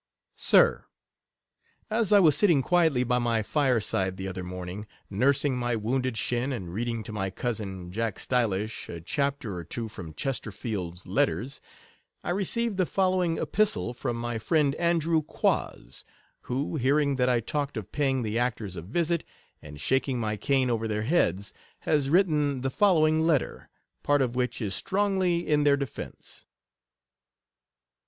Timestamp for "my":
3.19-3.43, 5.55-5.75, 7.13-7.29, 14.17-14.39, 20.19-20.35